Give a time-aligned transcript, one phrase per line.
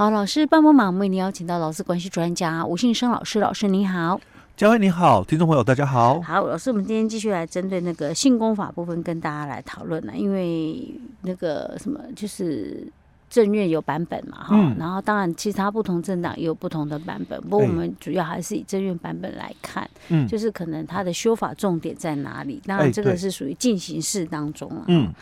[0.00, 4.18] 好，老师帮帮忙，我们为您邀请到劳资关系专家吴信生老师，老师你好。
[4.56, 6.18] 嘉惠你好，听众朋友大家好。
[6.22, 10.90] 好，老师，我们今天继续来针对那个性功法部分跟大家来讨论了，因为
[11.20, 12.90] 那个什么就是
[13.28, 22.58] 正院有版本嘛，哈、嗯，然后当然其他不同政党也有不同的版本，不过我们主要还是以正院版本来看，嗯，就是可能它的修法重点在哪里？
[22.64, 25.12] 当然这个是属于进行式当中啊，嗯，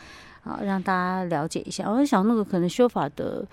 [0.41, 1.91] 好，让大家了解一下。
[1.91, 3.45] 我在想那个可能修法的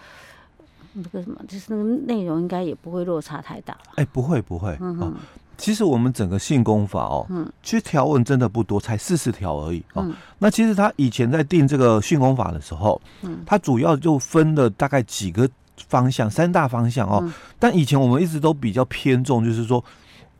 [0.96, 3.92] 那个什么，就是那个内容应该也不会落差太大了。
[3.96, 5.14] 哎，不会不会，嗯哼。
[5.58, 10.02] 其实我们整个性功法哦，嗯，其实条文真的不多，才四十条而已哦。
[10.04, 15.48] 嗯、那其实他以前在定这个性功法的时候，嗯，他主要就分了大概几个
[15.88, 17.20] 方向，三大方向哦。
[17.22, 19.82] 嗯、但以前我们一直都比较偏重，就是说，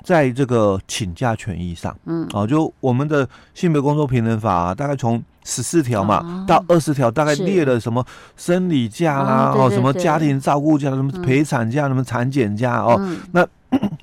[0.03, 8.05] 在这个请假权益上，嗯，啊，就我们的性别工作平等法啊，大概从十四条嘛到二十条，大概列了什么
[8.37, 13.01] 生理假啦，哦，什么家庭照顾假，什么陪产假，什么产检假哦，
[13.33, 13.47] 那。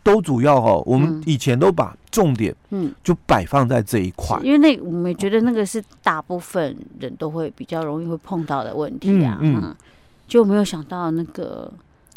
[0.03, 2.93] 都主要哦，我们以前都把重点嗯。
[3.01, 9.73] 就摆放在这一块，因为那我们觉得那个是大部分人都会比较容易会碰到的问题啊，嗯，
[10.27, 11.71] 就没有想到那个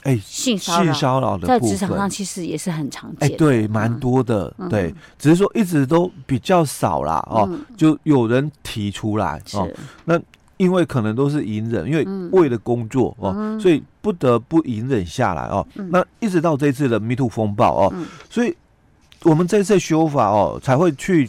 [0.07, 9.69] 哎性骚性骚扰的在职场上其实也是很常见，哎对，蛮多的，对，只是说一直都比较少啦哦，就有人提出来哦，
[10.05, 10.21] 那。
[10.59, 15.67] 因为可能都是隐忍，因为为了工作哦，嗯、所以不得不隐忍下来哦。
[15.75, 18.57] 嗯、那一直到这次的 Me Too 风暴哦，嗯、所以
[19.25, 21.29] 我们这次修法哦，才会去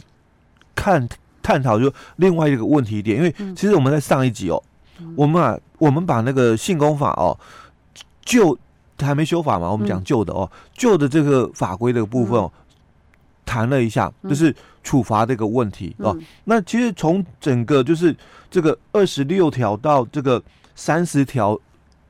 [0.73, 1.05] 看
[1.43, 3.17] 探讨就另外一个问题点。
[3.17, 4.63] 因为其实我们在上一集哦，
[5.01, 7.37] 嗯、我们啊，我们把那个性功法哦，
[8.23, 8.57] 旧
[8.99, 12.51] 还没修法嘛，我们讲旧的哦，旧、嗯、的这个法规的部分哦。
[12.53, 12.61] 嗯
[13.49, 14.53] 谈了一下，就是
[14.83, 16.13] 处罚这个问题哦。
[16.19, 18.13] 嗯、那其实从整个就是
[18.51, 20.43] 这个二十六条到这个
[20.75, 21.57] 三十条、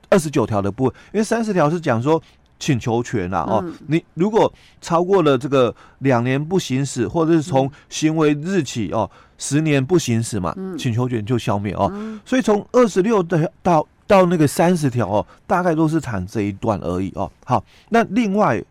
[0.09, 2.19] 二十九条的部分，因为三十条是讲说
[2.57, 3.61] 请求权啦哦。
[3.63, 11.87] 嗯、你如果超过了这个两年不行使，或者是从行为日起哦十年不行使嘛，嗯、请求权就消灭哦。
[11.93, 17.29] 嗯、所以从二十六的到到那个三十条哦，大概都是谈这一段而已哦。
[17.45, 18.63] 好，那另外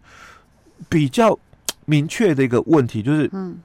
[0.89, 1.39] 比较。
[1.89, 3.57] 明确的一个问题就是，嗯，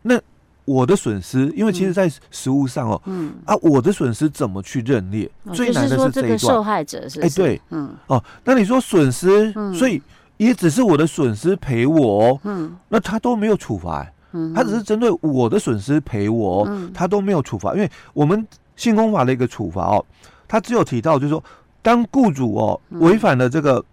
[0.00, 0.18] 那
[0.64, 3.34] 我的损失，因为其实，在实物上哦，嗯。
[3.44, 5.30] 啊，我的损失怎么去认列？
[5.52, 6.38] 最难的是这一段。
[6.38, 10.00] 受害者是，哎，对，嗯，哦，那你说损失，所以
[10.38, 20.06] 也只是我的损失赔我，嗯，那他都没有处罚，嗯，他只是针对我的损失赔我，他都没有处罚，因为我们性工法的一个处罚哦，
[20.48, 21.42] 他只有提到就是说，
[21.82, 23.84] 当雇主哦违反了这个。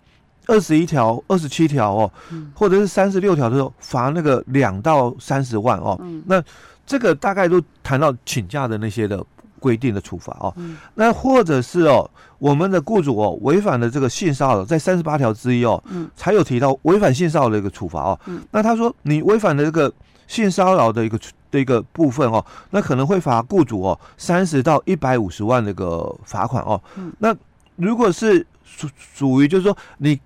[0.45, 2.11] 二十一条、二十七条哦，
[2.53, 5.97] 或者是三十六条的时候，罚那个两到三十万哦。
[6.01, 6.43] 嗯、那
[6.85, 9.25] 这个大概都谈到请假的那些的
[9.57, 10.53] 规定的处罚哦。
[10.57, 18.19] 嗯、那或者是哦，我们的雇主哦违反了这个性骚扰，在三十八条之一哦，嗯、才有提到违反性骚扰的一个处罚哦。
[18.25, 19.89] 嗯、那他说你违反了这个
[20.27, 21.17] 性骚扰的一个
[21.53, 26.81] 的一个部分哦，那可能会罚雇主哦三十到一百五十万的一个罚款哦。
[26.97, 27.33] 嗯、那
[27.77, 30.19] 如果是属属于就是说你。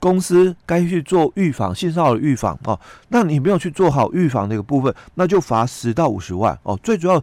[0.00, 2.78] 公司该去做预防性骚扰的预防哦，
[3.08, 6.78] 那你没有去做好预防那个部分，那就罚十到五十万哦。
[6.82, 7.18] 最主要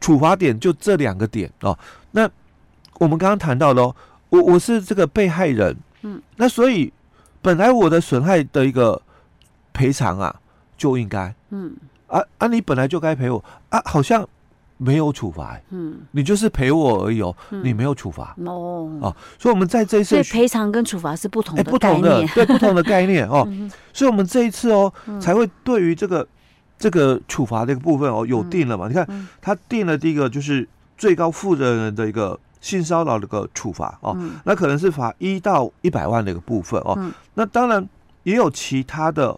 [0.00, 1.76] 处罚点就这两个点哦。
[2.12, 2.30] 那
[3.00, 3.92] 我们刚刚谈到喽，
[4.28, 6.92] 我我是这个被害人，嗯，那所以
[7.42, 9.02] 本来我的损害的一个
[9.72, 10.32] 赔偿啊
[10.76, 11.74] 就应该，嗯，
[12.08, 14.28] 啊啊，你本来就该赔我啊，好像。
[14.80, 23.44] 没有处罚，嗯，你就是赔我而已哦，你没有处罚哦，哦，所以我们在这一次，赔偿跟处罚是不同的，不同的，对，不同的概念哦，
[23.92, 26.24] 所以我们这一次哦，才会对于这个
[26.78, 28.86] 这个处罚这个部分哦，有定了嘛？
[28.86, 36.96] 你看，他定了第一个就是最高负责人的一个性骚扰的一个处罚哦，那可能是罚一到一百万的一个部分哦，
[37.34, 37.84] 那当然
[38.22, 39.36] 也有其他的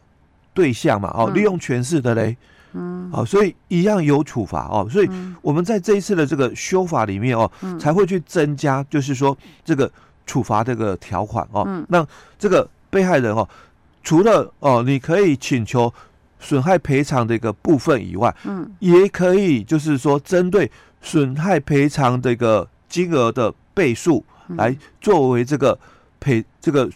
[0.52, 2.36] 对象嘛，哦，利用权势的嘞。
[2.72, 5.10] 嗯，好，所以一样有处罚哦，所以
[5.42, 9.90] 我们在这一次的这个修法里面哦，嗯、才会去增加，就是说这个
[10.26, 12.06] 处罚这个条款哦，嗯、那
[12.38, 13.48] 这个被害人哦，
[14.02, 15.92] 除了哦，你可以请求
[16.38, 20.70] 损害赔偿的一个部分以外，嗯，也可以就是说针对
[21.02, 24.24] 损害赔偿的一个金额的倍数
[24.56, 25.78] 来作为这个
[26.18, 26.88] 赔这个。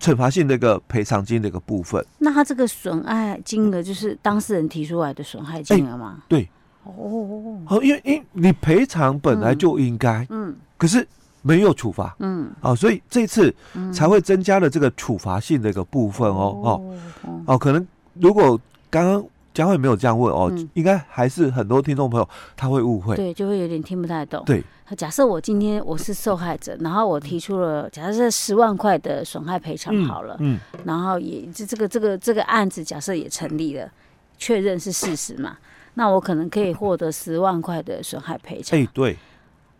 [0.00, 6.18] 惩罚性的一个赔偿金的一个部分，那他这个损害金额就是当事人提出来的损害金额吗？
[6.18, 6.48] 欸、对，
[6.84, 11.06] 哦，好，因为因为你赔偿本来就应该，嗯，可是
[11.42, 13.54] 没有处罚，嗯，啊，所以这次
[13.92, 16.96] 才会增加了这个处罚性的一个部分哦，哦，
[17.46, 18.60] 哦，可能如果
[18.90, 19.24] 刚刚
[19.56, 20.68] 佳慧没有这样问哦，嗯。
[20.74, 24.42] 应该还是很多听众朋友他会误会，对，就会有点听不太懂。
[24.44, 24.62] 对，
[24.96, 33.90] 假设我今天我是受害者，然后我提出了假设是十万块的损害赔偿好了，嗯，然后也这这个这个这个案子假设也成立了，
[34.36, 35.56] 确认是事实嘛，
[35.94, 38.78] 那我可能可以获得十万块的损害赔偿。
[38.78, 39.16] 哎，对，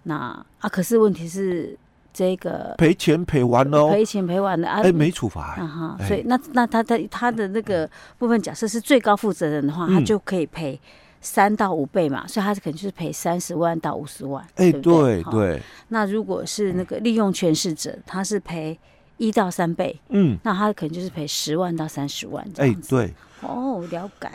[0.04, 0.16] 那
[0.60, 1.78] 啊，可是问题是
[2.16, 6.08] 这个赔钱赔完了哦，赔钱赔完了啊，哎，没处罚，啊哈，哎。
[6.08, 7.86] 所以那那他的他的那个
[8.16, 9.94] 部分，假设是最高负责人的话，嗯。
[9.94, 10.80] 他就可以赔
[11.20, 15.60] 三到五倍嘛，所以他可能就是赔三十万到五十万，哎，对不对。
[15.88, 18.78] 那如果是那个利用权势者，他是赔
[19.18, 22.88] 一到三倍，嗯，那他可能就是赔十万到三十万这哎样，子。
[22.96, 24.28] 对，哦，了解。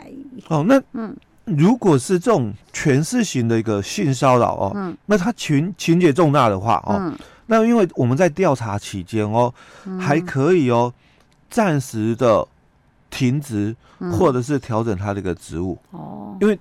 [0.48, 1.16] 哦，那嗯。
[1.44, 4.96] 如果是这种权势型的一个性骚扰哦，嗯。
[5.06, 7.18] 那他情情节重大的话哦，嗯
[7.52, 9.52] 那因为我们在调查期间哦，
[10.00, 10.90] 还可以哦，
[11.50, 12.48] 暂时的
[13.10, 14.10] 停职嗯。
[14.10, 16.58] 或者是调整他这个职务，哦，因为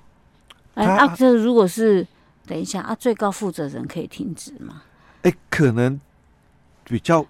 [0.73, 2.05] 哎他啊，这如果是
[2.45, 4.81] 等一下啊，最高负责人可以停职吗？
[5.21, 5.97] 哎，可能
[6.83, 7.25] 比较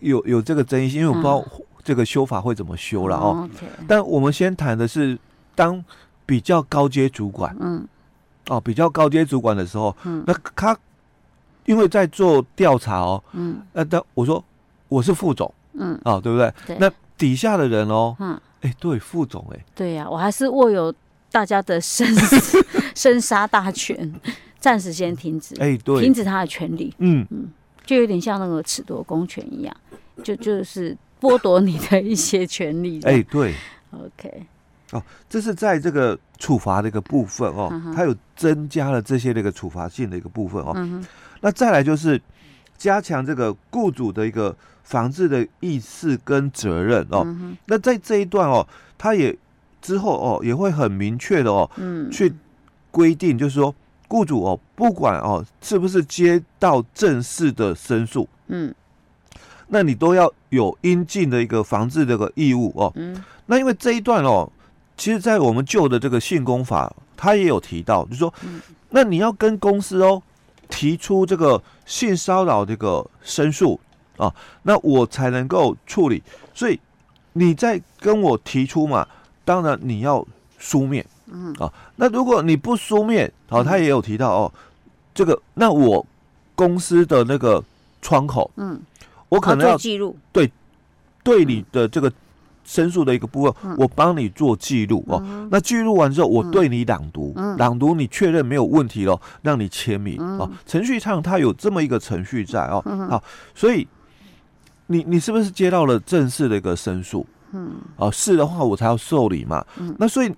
[0.00, 3.46] 有有这个争议性，因为我不知道嗯这个修法会怎么修了哦。
[3.86, 5.18] 但我们先谈的是
[5.54, 5.84] 当
[6.24, 7.86] 比较高阶主管嗯。
[8.48, 10.24] 哦，比较高阶主管的时候，嗯。
[10.26, 10.74] 那他
[11.66, 13.60] 因为在做调查哦，嗯。
[13.72, 14.42] 呃，但我说
[14.88, 16.52] 我是副总嗯，哦，对不对？
[16.66, 16.76] 对。
[16.78, 20.92] 那底下的人哦，嗯，哎，对，副总哎，对呀、我还是握有
[21.30, 24.14] 大家的生死生杀大权，
[24.58, 27.26] 暂时先停止，哎，停对，止他的权利，嗯。
[27.30, 27.48] 嗯，
[27.84, 29.76] 就有点像那个褫夺公权一样，
[30.22, 33.00] 就就是剥夺你的一些权利。
[33.02, 33.54] 哎，对
[33.92, 34.46] ，，OK，
[34.92, 41.02] 哦这是在这个处罚的一个部分哦嗯，它有增加了这些的一个处罚性的一个部分哦。
[41.46, 42.20] 那再来就是
[42.76, 47.22] 加强这个雇主的一个防治的意识跟责任哦。
[47.24, 48.66] 嗯，那在这一段哦，
[48.98, 49.32] 他也
[49.80, 52.34] 之后哦也会很明确的哦嗯，去
[52.90, 53.72] 规定，就是说
[54.08, 58.74] 雇主哦不管哦是不是接到正式的申诉，嗯。
[59.68, 62.92] 那你都要有应尽的一个防治这个义务哦。
[62.96, 63.22] 嗯。
[63.46, 64.50] 那因为这一段哦，
[64.96, 68.60] 其实，在我们旧的这个性工法，他也有提到，就是说，嗯。
[68.90, 70.20] 那你要跟公司哦
[70.68, 73.78] 提出这个性骚扰这个申诉
[74.16, 76.22] 啊，那我才能够处理。
[76.54, 76.78] 所以
[77.34, 79.06] 你在跟我提出嘛，
[79.44, 80.26] 当然你要
[80.58, 81.52] 书面，嗯。
[81.54, 84.52] 啊，那如果你不书面，好、他也有提到哦，
[85.14, 86.04] 这个那我
[86.54, 87.62] 公司的那个
[88.00, 88.80] 窗口，嗯，
[89.28, 90.16] 我可能要记录。
[90.32, 90.50] 对，
[91.22, 92.10] 对你的这个
[92.66, 93.76] 申诉的一个部分，嗯。
[93.78, 95.22] 我帮你做记录哦。
[95.24, 95.48] 嗯。
[95.50, 97.56] 那记录完之后，我对你朗读，嗯。
[97.56, 100.38] 朗读你确认没有问题了，让你签名嗯。
[100.38, 100.50] 哦。
[100.66, 102.82] 程序上它有这么一个程序在哦。
[102.84, 103.08] 嗯。
[103.08, 103.22] 好，
[103.54, 103.86] 所以
[104.88, 107.24] 你你是不是接到了正式的一个申诉？
[107.52, 107.76] 嗯。
[107.96, 109.64] 哦，是的话我才要受理嘛。
[109.78, 109.94] 嗯。
[109.98, 110.34] 那所以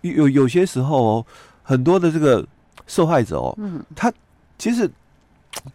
[0.00, 1.26] 有有些时候哦，
[1.62, 2.44] 很多的这个
[2.86, 3.84] 受害者哦，嗯。
[3.94, 4.10] 他
[4.58, 4.90] 其实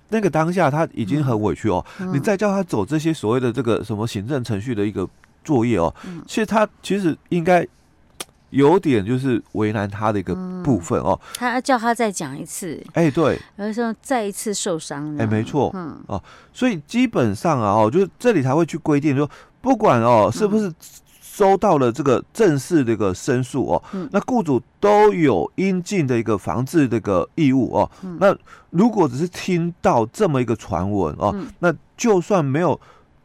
[0.09, 2.11] 那个当下他已经很委屈哦，嗯。
[2.11, 5.07] 你再叫他走这些所谓的这个什么行政程序的一个
[5.43, 6.21] 作业哦，嗯。
[6.27, 7.67] 其实他其实应该
[8.51, 10.61] 有点就是为难他的一个嗯。
[10.63, 11.19] 部分哦。
[11.35, 15.97] 他叫他再讲一次，哎，对，有的时候再一次受伤，哎，没错，嗯。
[16.07, 16.21] 哦
[16.53, 19.29] 所以基本上啊，哦，就是这里才会去规定说，
[19.61, 20.71] 不管哦是不是
[21.21, 24.07] 收到了这个正式的一个申诉哦，嗯。
[24.11, 27.89] 那雇主都有应尽的一个防治这个义务哦。
[28.03, 28.17] 嗯。
[28.19, 28.35] 那
[28.69, 31.47] 如果只是听到这么一个传闻哦，嗯。
[31.59, 32.79] 那就算没有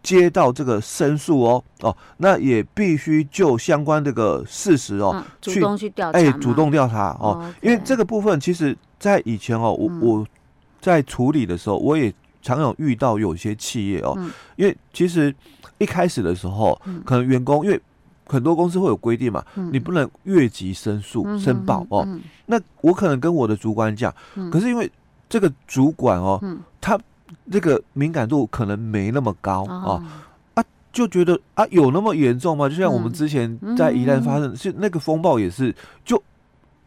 [0.06, 10.00] 接到这个申诉哦哦，那也必须就相关这个事实哦，嗯，主去动去调查哎，吗主动调查哦，哦因为这个部分其实在以前哦，我、嗯。
[10.00, 10.26] 我
[10.80, 14.30] 在处理的时候，我也常有遇到有些企业哦，嗯。
[14.54, 15.35] 因为其实
[15.78, 17.02] 一开始的时候，嗯。
[17.04, 17.80] 可能员工因为
[18.26, 19.69] 很多公司会有规定嘛，嗯。
[19.73, 22.04] 你不能越级申诉、嗯申报哦。
[22.07, 24.49] 嗯那我可能跟我的主管讲，嗯。
[24.52, 24.88] 可是因为
[25.28, 26.61] 这个主管哦，嗯。
[26.80, 26.97] 他
[27.50, 30.02] 这个敏感度可能没那么高啊，哦
[30.92, 32.66] 就觉得啊有那么严重吗？
[32.71, 33.12] 就像我们嗯。
[33.12, 35.75] 之前在宜兰发生，是那个风暴也是，
[36.06, 36.23] 就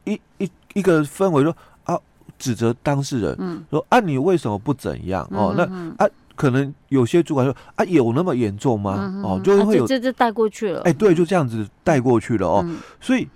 [0.06, 1.96] 一一一个氛围说啊，
[2.40, 3.64] 指责当事人嗯。
[3.70, 5.28] 说啊你为什么不怎样？
[5.32, 5.54] 哦？
[5.56, 8.96] 那嗯啊可能有些主管说啊有那么严重吗？
[8.98, 12.64] 嗯哦，就会有啊这这带过去了，哎对，就这样子带过去了哦。
[12.66, 12.78] 嗯。
[13.00, 13.28] 所以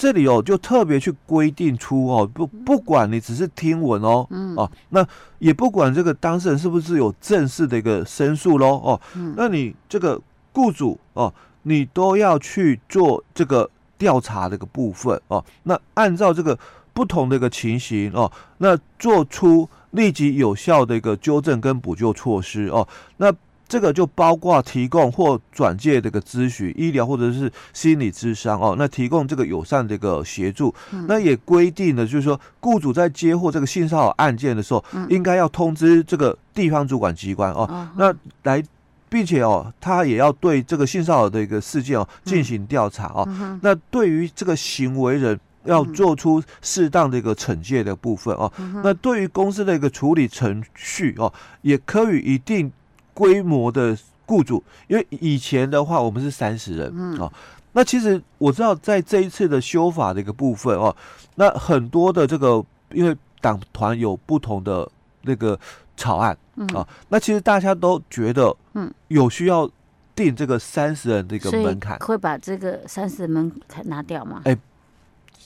[0.00, 5.06] 这里哦就特别去规定出哦，不不管你只是听闻哦嗯哦，那
[5.38, 9.00] 也不管这个当事人是不是有正式的一个申诉喽哦。
[9.14, 10.18] 嗯那你这个
[10.54, 11.30] 雇主哦，
[11.64, 15.44] 你都要去做这个调查这个部分哦。
[15.64, 16.58] 那按照这个
[16.94, 22.88] 不同的一个情形哦，那做出立即有效的一个纠正跟补救措施哦。
[23.18, 23.30] 那
[23.70, 38.12] 这个就包括提供或转介这个咨询、医疗或者是心理咨商哦，那提供这个友善的一个协助，嗯、那也规定呢，就是说雇主在接获这个性骚扰案件的时候，嗯、应该要通知这个地方主管机关哦，嗯、那
[38.42, 38.60] 来，
[39.08, 45.38] 并且哦，他也要对这个性骚扰的一个事件哦进行调查哦，嗯、那对于这个行为人。
[45.64, 52.72] 要做出适当的一个惩戒的部分哦，嗯、那对于公司的一个处理程序哦，也可以一定
[53.14, 57.32] 规模的雇主，因为以前的话我们是三十人、嗯、哦，
[57.72, 60.94] 那其实我知道在这一次的修法的一个部分哦，
[61.34, 64.88] 那很多的这个因为党团有不同的
[65.22, 65.58] 那个
[65.96, 69.68] 草案、嗯、哦，那其实大家都觉得嗯有需要
[70.14, 74.42] 定这个三十人的一个门槛，会把这个三十人门槛拿掉吗？
[74.44, 74.56] 哎。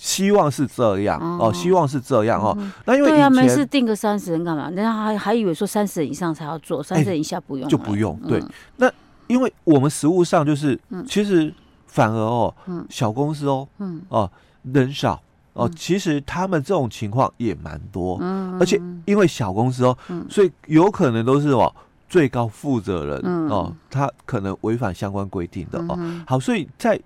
[0.05, 2.55] 希望是这样哦，希望是这样哦。
[2.85, 4.67] 那因为对啊，没事定个三十人干嘛？
[4.67, 8.15] 人家还还以为说三十人以上才要做，三十人以下不用，就不用。
[8.29, 8.39] 对，
[8.77, 8.93] 那
[9.29, 11.51] 因为我们实务上就是，其实
[11.87, 12.55] 反而哦，
[12.91, 13.67] 小公司哦，
[14.11, 14.31] 哦
[14.75, 15.19] 人少
[15.55, 18.19] 哦，其实他们这种情况也蛮多。
[18.21, 19.97] 嗯而且因为小公司哦，
[20.29, 21.75] 所以有可能都是哦
[22.11, 25.99] 最高负责人哦，他可能违反相关规定的哦。
[26.27, 27.01] 好，所以在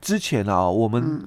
[0.00, 1.20] 之前啊，我们。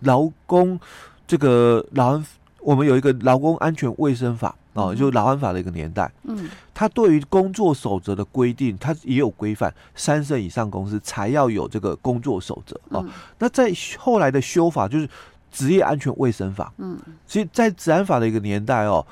[0.00, 0.78] 劳工
[1.26, 2.26] 这个劳安，
[2.60, 6.10] 我们有一个劳工安全卫生法啊，就劳安法的一个年代。
[6.24, 13.04] 嗯，它对于工作守则的规定，它也有规范，三十以上公司才要有这个工作守则啊。
[13.38, 15.08] 那在后来的修法，就是
[15.50, 16.72] 职业安全卫生法。
[16.78, 19.04] 嗯，所以，在职安法的一个年代哦，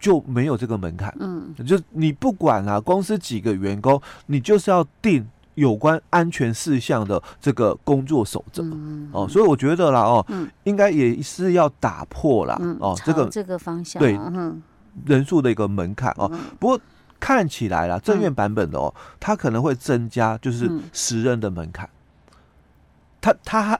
[0.00, 1.14] 就没有这个门槛。
[1.20, 5.26] 嗯，就你不管啊，公司几个员工，你就是要定。
[5.54, 14.60] 有关安全事项的这个工作守则、嗯、哦，所以我觉得啦哦，嗯、应该也是要打破啦、嗯、哦，这个这个方向对、嗯、
[15.06, 16.28] 人数的一个门槛哦。
[16.32, 16.80] 嗯、不过
[17.20, 21.88] 看起来啦，政院版本的哦，嗯、它可能会增加就是十人的门槛，
[23.20, 23.78] 它它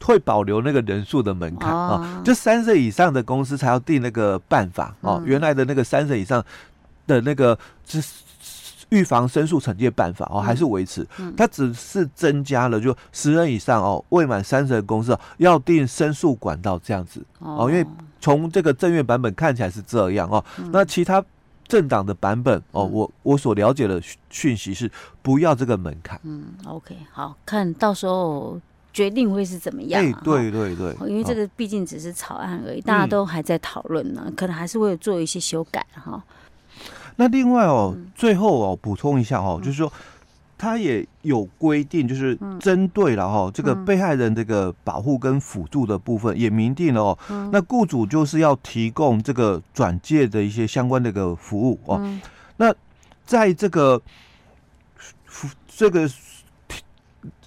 [0.00, 1.94] 会保留那个人数的门槛啊、哦。
[2.00, 6.42] 哦，就三十以上的公司才要定那个办法哦，嗯、原来的那个三十以上
[7.06, 8.02] 的那个是。
[8.90, 17.84] 预防申诉惩戒办法哦，还是维持，它只是增加了就十人以上哦，未满三十人公司要定申诉管道这样子哦，因为
[18.20, 21.24] 从这个正月版本看起来是这样哦，那其他
[21.66, 24.00] 政党的版本哦，我我所了解的
[24.30, 24.90] 讯息是
[25.20, 26.20] 不要这个门槛。
[26.22, 28.60] 嗯，OK，好，看到时候
[28.92, 30.00] 决定会是怎么样？
[30.00, 36.22] 哎，对对对，因为这个毕竟只是草案而已，大家都还在讨论呢，可能还是会做一些修改哈。
[37.16, 39.92] 那另外哦，嗯、最后哦，补充一下哦，嗯、就是说，
[40.58, 51.98] 他也有规定，就是针对了哈、哦，嗯、这个被害人这个保护跟辅助的部分，也明定了哦，嗯、那雇主就是要提供这个转介的一些相关的一个服务哦。
[52.02, 52.20] 嗯、
[52.58, 52.74] 那
[53.24, 54.00] 在这个
[55.66, 56.08] 这个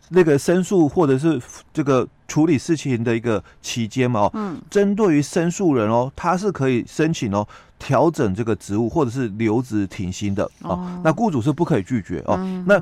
[0.10, 7.46] 那个申诉或者是这个处理事情的一个期间嘛哦，嗯，针对于申诉人哦，他是可以申请哦。
[7.80, 12.36] 调整这个职务或者是留职停薪的哦，哦，那雇主是不可以拒绝哦。
[12.38, 12.78] 嗯、那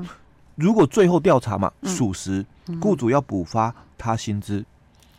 [0.56, 2.44] 如果最后调查嘛属实，
[2.80, 4.64] 雇主要补发他薪资。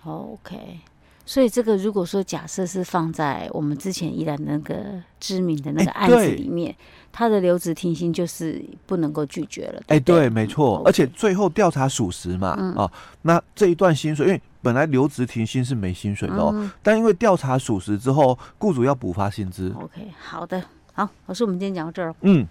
[0.03, 0.81] OK，
[1.29, 4.75] 所以这个如果说假设是放在我们之前依然那个
[5.19, 6.77] 知名的那个案子里面，欸、
[7.11, 9.79] 他的留职停薪就是不能够拒绝了。
[9.89, 14.41] 哎，欸、对，没错，而且最后调查属实嘛，嗯、哦，那这一段薪水因为。
[14.61, 19.73] 本来留职停薪是没薪水的哦，嗯、但因为调查属实之后，雇主要补发薪资。
[19.79, 22.13] OK，好的，好，老师，我们今天讲到这儿。
[22.23, 22.45] 嗯。